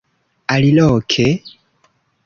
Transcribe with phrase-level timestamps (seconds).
[0.53, 1.29] Aliloke?